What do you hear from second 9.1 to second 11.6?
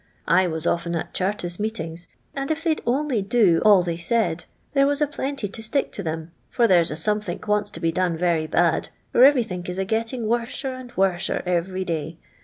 lor every think is a getiin' worser and worser